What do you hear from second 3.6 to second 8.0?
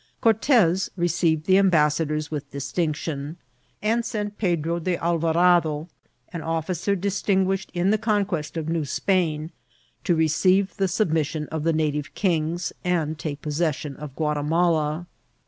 and sent Pedro de Alvarado, an offi cer distinguished in the